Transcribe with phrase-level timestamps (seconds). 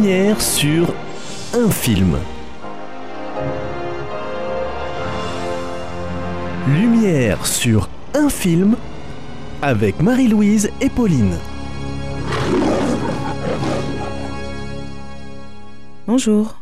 [0.00, 0.94] Lumière sur
[1.52, 2.16] un film.
[6.66, 8.76] Lumière sur un film
[9.60, 11.34] avec Marie-Louise et Pauline.
[16.06, 16.56] Bonjour.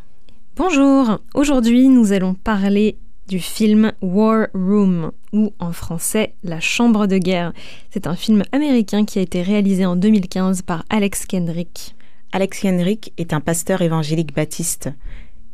[0.57, 1.21] Bonjour.
[1.33, 2.97] Aujourd'hui, nous allons parler
[3.29, 7.53] du film War Room, ou en français La Chambre de guerre.
[7.91, 11.95] C'est un film américain qui a été réalisé en 2015 par Alex Kendrick.
[12.31, 14.91] Alex Kendrick est un pasteur évangélique baptiste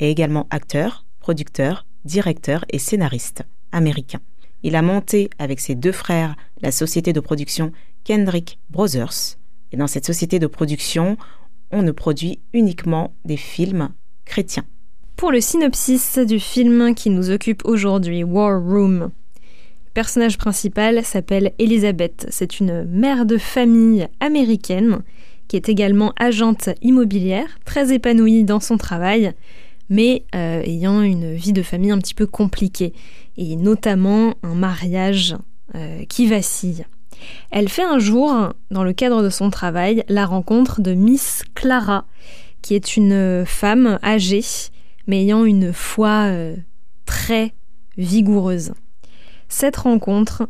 [0.01, 4.20] et également acteur, producteur, directeur et scénariste américain.
[4.64, 7.70] Il a monté avec ses deux frères la société de production
[8.02, 9.37] Kendrick Brothers.
[9.70, 11.16] Et dans cette société de production,
[11.70, 13.91] on ne produit uniquement des films
[14.25, 14.64] chrétiens.
[15.16, 19.11] Pour le synopsis du film qui nous occupe aujourd'hui, War Room.
[19.36, 22.27] Le personnage principal s'appelle Elizabeth.
[22.31, 25.03] C'est une mère de famille américaine
[25.48, 29.33] qui est également agente immobilière, très épanouie dans son travail,
[29.91, 32.92] mais euh, ayant une vie de famille un petit peu compliquée,
[33.37, 35.37] et notamment un mariage
[35.75, 36.87] euh, qui vacille.
[37.50, 42.06] Elle fait un jour, dans le cadre de son travail, la rencontre de Miss Clara,
[42.62, 44.45] qui est une femme âgée,
[45.06, 46.56] mais ayant une foi euh,
[47.05, 47.53] très
[47.97, 48.72] vigoureuse.
[49.48, 50.48] Cette rencontre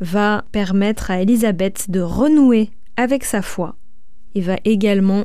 [0.00, 3.76] va permettre à Elisabeth de renouer avec sa foi
[4.36, 5.24] et va également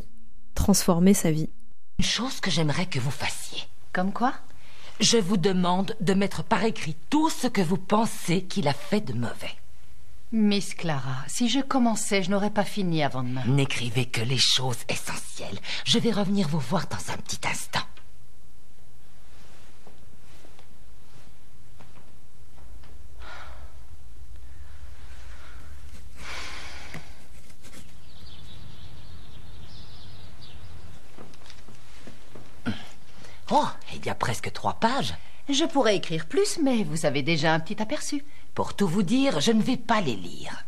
[0.56, 1.50] transformer sa vie.
[2.00, 3.62] Une chose que j'aimerais que vous fassiez.
[3.92, 4.34] Comme quoi?
[5.02, 9.02] Je vous demande de mettre par écrit tout ce que vous pensez qu'il a fait
[9.02, 9.52] de mauvais.
[10.32, 13.44] Miss Clara, si je commençais, je n'aurais pas fini avant demain.
[13.48, 15.59] N'écrivez que les choses essentielles.
[15.84, 17.82] Je vais revenir vous voir dans un petit instant.
[33.52, 35.14] Oh, il y a presque trois pages.
[35.50, 38.23] Je pourrais écrire plus, mais vous avez déjà un petit aperçu.
[38.56, 40.66] Pour tout vous dire, je ne vais pas les lire.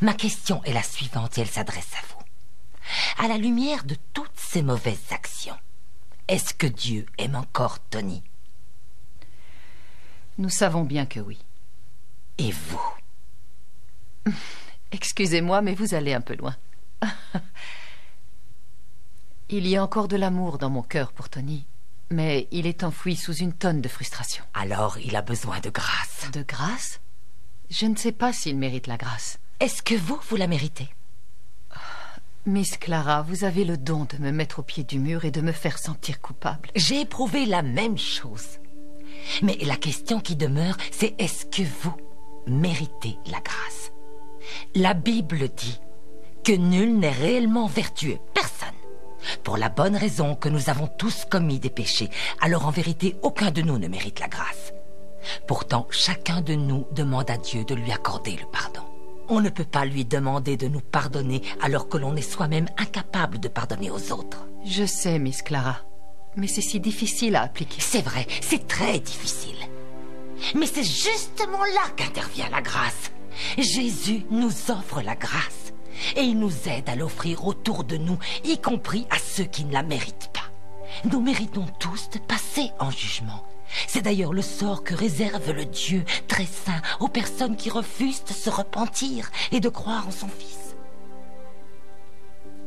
[0.00, 3.24] Ma question est la suivante et elle s'adresse à vous.
[3.24, 5.58] À la lumière de toutes ces mauvaises actions,
[6.28, 8.22] est-ce que Dieu aime encore Tony?
[10.38, 11.38] Nous savons bien que oui.
[12.38, 14.32] Et vous?
[14.92, 16.56] Excusez-moi, mais vous allez un peu loin.
[19.50, 21.66] il y a encore de l'amour dans mon cœur pour Tony,
[22.10, 24.44] mais il est enfoui sous une tonne de frustration.
[24.54, 26.30] Alors il a besoin de grâce.
[26.32, 27.00] De grâce?
[27.70, 29.38] Je ne sais pas s'il mérite la grâce.
[29.60, 30.88] Est-ce que vous, vous la méritez?
[32.46, 35.42] Miss Clara, vous avez le don de me mettre au pied du mur et de
[35.42, 36.70] me faire sentir coupable.
[36.76, 38.58] J'ai éprouvé la même chose.
[39.42, 41.94] Mais la question qui demeure, c'est est-ce que vous
[42.46, 43.92] méritez la grâce?
[44.74, 45.78] La Bible dit
[46.42, 48.18] que nul n'est réellement vertueux.
[49.42, 52.10] Pour la bonne raison que nous avons tous commis des péchés.
[52.40, 54.72] Alors en vérité, aucun de nous ne mérite la grâce.
[55.46, 58.82] Pourtant, chacun de nous demande à Dieu de lui accorder le pardon.
[59.28, 63.38] On ne peut pas lui demander de nous pardonner alors que l'on est soi-même incapable
[63.38, 64.46] de pardonner aux autres.
[64.64, 65.80] Je sais, Miss Clara,
[66.36, 67.80] mais c'est si difficile à appliquer.
[67.80, 69.58] C'est vrai, c'est très difficile.
[70.54, 73.10] Mais c'est justement là qu'intervient la grâce.
[73.58, 75.67] Jésus nous offre la grâce
[76.16, 79.72] et il nous aide à l'offrir autour de nous, y compris à ceux qui ne
[79.72, 80.50] la méritent pas.
[81.04, 83.44] Nous méritons tous de passer en jugement.
[83.86, 88.32] C'est d'ailleurs le sort que réserve le Dieu très saint aux personnes qui refusent de
[88.32, 90.76] se repentir et de croire en son Fils.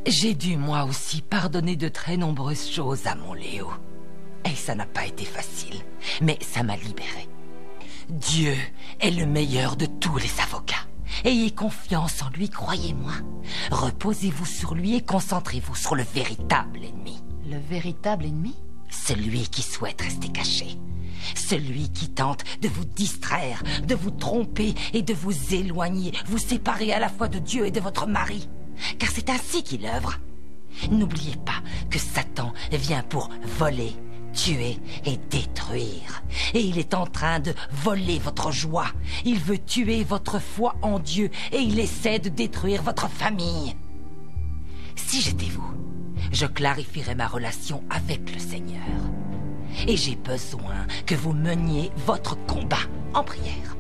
[0.05, 3.69] J'ai dû moi aussi pardonner de très nombreuses choses à mon Léo.
[4.45, 5.79] Et ça n'a pas été facile,
[6.21, 7.27] mais ça m'a libéré.
[8.09, 8.55] Dieu
[8.99, 10.87] est le meilleur de tous les avocats.
[11.23, 13.13] Ayez confiance en lui, croyez-moi.
[13.71, 17.21] Reposez-vous sur lui et concentrez-vous sur le véritable ennemi.
[17.49, 18.55] Le véritable ennemi?
[18.89, 20.77] Celui qui souhaite rester caché.
[21.35, 26.91] Celui qui tente de vous distraire, de vous tromper et de vous éloigner, vous séparer
[26.91, 28.49] à la fois de Dieu et de votre mari.
[28.97, 30.19] Car c'est ainsi qu'il œuvre.
[30.89, 33.29] N'oubliez pas que Satan vient pour
[33.59, 33.95] voler,
[34.33, 36.23] tuer et détruire.
[36.53, 38.87] Et il est en train de voler votre joie.
[39.25, 43.75] Il veut tuer votre foi en Dieu et il essaie de détruire votre famille.
[44.95, 45.73] Si j'étais vous,
[46.31, 48.81] je clarifierais ma relation avec le Seigneur.
[49.87, 53.75] Et j'ai besoin que vous meniez votre combat en prière.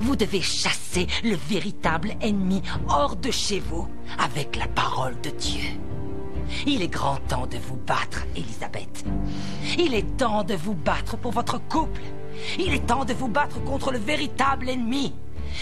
[0.00, 3.88] Vous devez chasser le véritable ennemi hors de chez vous
[4.18, 5.62] avec la parole de Dieu.
[6.66, 9.05] Il est grand temps de vous battre, Elisabeth.
[9.78, 12.00] Il est temps de vous battre pour votre couple.
[12.58, 15.12] Il est temps de vous battre contre le véritable ennemi.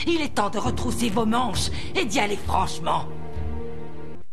[0.06, 3.06] Il est temps de retrousser vos manches et d'y aller franchement.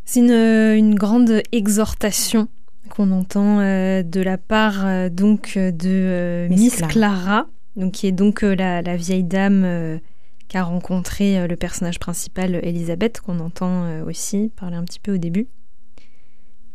[0.05, 2.47] C'est une, grande exhortation
[2.89, 7.47] qu'on entend de la part donc de Miss, Clara.
[7.75, 9.99] donc qui est donc la, la, vieille dame
[10.47, 15.47] qu'a rencontré le personnage principal Elisabeth, qu'on entend aussi parler un petit peu au début.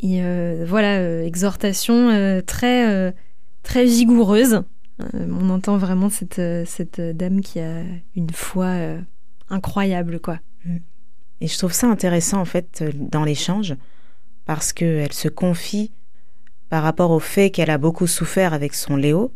[0.00, 0.20] Et
[0.64, 3.14] voilà, exhortation très
[3.62, 4.62] très vigoureuse.
[5.12, 7.82] on entend vraiment cette, cette dame qui a
[8.14, 8.98] une foi
[9.48, 10.38] incroyable, quoi.
[10.64, 10.76] Mm.
[11.40, 13.76] Et je trouve ça intéressant, en fait, euh, dans l'échange,
[14.44, 15.92] parce qu'elle se confie
[16.68, 19.32] par rapport au fait qu'elle a beaucoup souffert avec son Léo,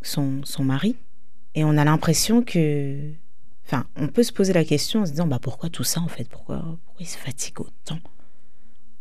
[0.00, 0.96] son, son mari,
[1.54, 3.10] et on a l'impression que...
[3.64, 6.08] Enfin, on peut se poser la question en se disant, bah pourquoi tout ça, en
[6.08, 6.28] fait?
[6.28, 7.98] Pourquoi, pourquoi il se fatigue autant?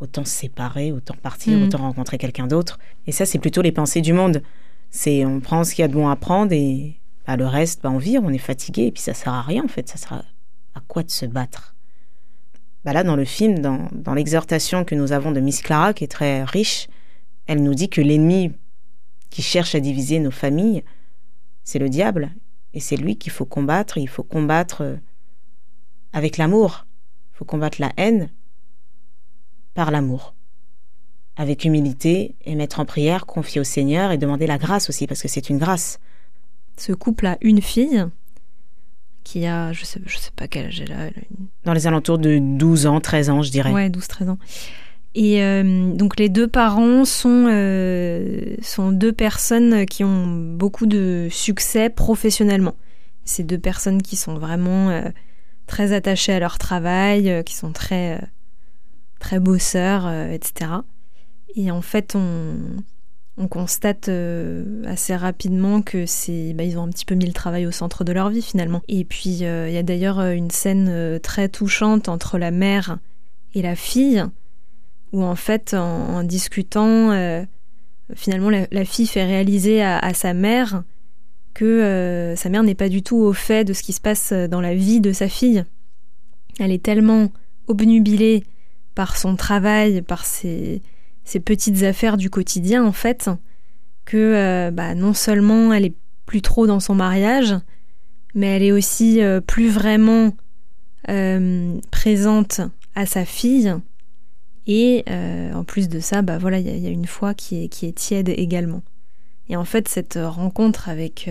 [0.01, 1.63] Autant se séparer, autant partir, mm.
[1.63, 2.79] autant rencontrer quelqu'un d'autre.
[3.07, 4.41] Et ça, c'est plutôt les pensées du monde.
[4.89, 7.83] C'est on prend ce qu'il y a de bon à prendre et bah, le reste,
[7.83, 9.87] bah, on vire, on est fatigué, et puis ça sert à rien, en fait.
[9.87, 10.23] Ça sert
[10.75, 11.75] à quoi de se battre?
[12.83, 16.03] Bah Là, dans le film, dans, dans l'exhortation que nous avons de Miss Clara, qui
[16.03, 16.87] est très riche,
[17.45, 18.51] elle nous dit que l'ennemi
[19.29, 20.83] qui cherche à diviser nos familles,
[21.63, 22.31] c'est le diable.
[22.73, 23.97] Et c'est lui qu'il faut combattre.
[23.97, 24.95] Il faut combattre euh,
[26.13, 26.85] avec l'amour.
[27.33, 28.29] Il faut combattre la haine
[29.73, 30.33] par l'amour.
[31.37, 35.21] Avec humilité et mettre en prière, confier au Seigneur et demander la grâce aussi, parce
[35.21, 35.99] que c'est une grâce.
[36.77, 38.05] Ce couple a une fille
[39.23, 41.09] qui a, je sais, je sais pas quel âge elle a.
[41.63, 43.71] Dans les alentours de 12 ans, 13 ans, je dirais.
[43.71, 44.37] Ouais, 12-13 ans.
[45.13, 51.27] Et euh, donc les deux parents sont, euh, sont deux personnes qui ont beaucoup de
[51.29, 52.75] succès professionnellement.
[53.25, 55.09] Ces deux personnes qui sont vraiment euh,
[55.67, 58.21] très attachées à leur travail, qui sont très,
[59.21, 60.71] très bosseurs, etc.
[61.55, 62.55] Et en fait, on,
[63.37, 67.33] on constate euh, assez rapidement que c'est bah, ils ont un petit peu mis le
[67.33, 68.81] travail au centre de leur vie finalement.
[68.87, 72.99] Et puis euh, il y a d'ailleurs euh, une scène très touchante entre la mère
[73.55, 74.23] et la fille
[75.11, 77.09] où en fait en, discutant
[78.15, 80.83] finalement la, fille fait réaliser à, sa mère
[81.53, 84.61] que sa mère n'est pas du tout au fait de ce qui se passe dans
[84.61, 85.65] la vie de sa fille.
[86.59, 87.29] Elle est tellement
[87.67, 88.45] obnubilée
[88.95, 90.81] par son travail, par ses
[91.45, 93.29] petites affaires du quotidien en fait
[94.05, 95.95] que euh, bah, non seulement elle est
[96.25, 97.55] plus trop dans son mariage,
[98.33, 100.33] mais elle est aussi euh, plus vraiment
[101.09, 102.61] euh, présente
[102.95, 103.73] à sa fille.
[104.67, 105.03] Et
[105.53, 107.97] en plus de ça, bah voilà, il y, a une foi qui est, qui est
[107.97, 108.83] tiède également.
[109.49, 111.29] Et en fait, cette rencontre avec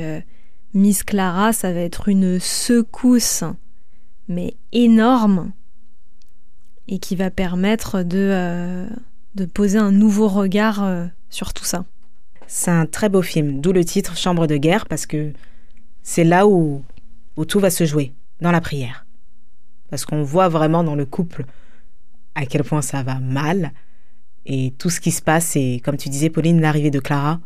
[0.75, 3.45] Miss Clara, ça va être une secousse,
[4.29, 5.53] mais énorme,
[6.91, 8.87] et qui va permettre de
[9.35, 11.85] de poser un nouveau regard euh, sur tout ça.
[12.47, 15.33] C'est un très beau film, d'où le titre Chambre de guerre, parce que
[16.03, 16.83] c'est là où,
[17.37, 19.07] où tout va se jouer, dans la prière.
[19.89, 21.45] Parce qu'on voit vraiment dans le couple
[22.35, 23.73] à quel point ça va mal,
[24.47, 27.41] et tout ce qui se passe, et comme tu disais, Pauline, l'arrivée de Clara,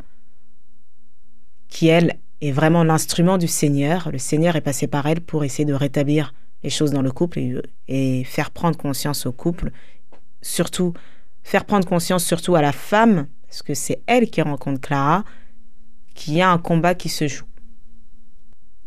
[1.67, 4.11] qui, elle, est vraiment l'instrument du Seigneur.
[4.11, 6.33] Le Seigneur est passé par elle pour essayer de rétablir
[6.65, 7.39] les choses dans le couple
[7.87, 9.71] et, faire prendre conscience au couple,
[10.41, 10.93] surtout
[11.43, 15.23] faire prendre conscience surtout à la femme, parce que c'est elle qui rencontre Clara,
[16.15, 17.45] qu'il y a un combat qui se joue.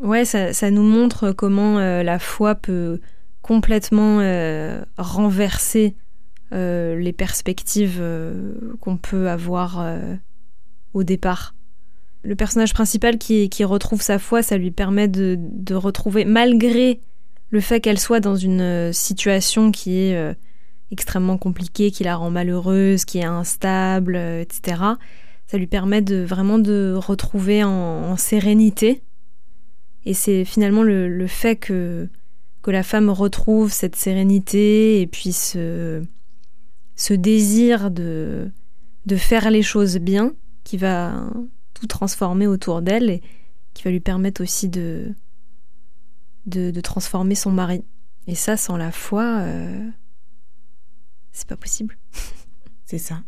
[0.00, 3.00] Ouais, ça, nous montre comment euh, la foi peut
[3.42, 5.94] complètement euh, renverser
[6.52, 8.02] euh, les perspectives
[8.80, 9.84] qu'on peut avoir
[10.94, 11.54] au départ.
[12.22, 17.00] Le personnage principal qui, retrouve sa foi, ça lui permet de retrouver, malgré
[17.50, 20.34] le fait qu'elle soit dans une situation qui est
[20.90, 24.82] extrêmement compliquée, qui la rend malheureuse, qui est instable, euh, etc.
[25.46, 29.02] Ça lui permet de vraiment de retrouver en, sérénité.
[30.04, 32.08] Et c'est finalement le, fait que,
[32.62, 36.02] que la femme retrouve cette sérénité et puis ce,
[36.96, 38.50] ce désir de,
[39.06, 40.32] de faire les choses bien
[40.64, 41.30] qui va
[41.74, 43.22] tout transformer autour d'elle et
[43.72, 45.14] qui va lui permettre aussi de,
[46.46, 47.84] de, transformer son mari.
[48.26, 49.88] Et ça, sans la foi, euh,
[51.32, 51.98] c'est pas possible.
[52.84, 53.22] c'est ça.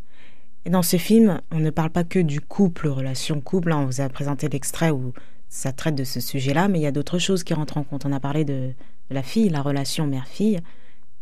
[0.65, 3.73] Et dans ce film, on ne parle pas que du couple, relation couple.
[3.73, 3.79] Hein.
[3.79, 5.13] On vous a présenté l'extrait où
[5.49, 8.05] ça traite de ce sujet-là, mais il y a d'autres choses qui rentrent en compte.
[8.05, 8.73] On a parlé de,
[9.11, 10.61] la fille, la relation mère-fille,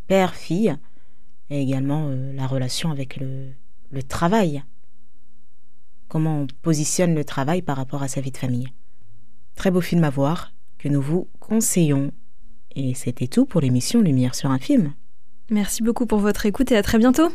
[0.07, 0.77] père-fille,
[1.51, 3.49] et également euh, la relation avec le,
[3.91, 4.63] le travail.
[6.09, 8.69] Comment on positionne le travail par rapport à sa vie de famille.
[9.55, 12.13] Très beau film à voir, que nous vous conseillons.
[12.75, 14.93] Et c'était tout pour l'émission Lumière sur un film.
[15.51, 17.31] Merci beaucoup pour votre écoute et à très bientôt.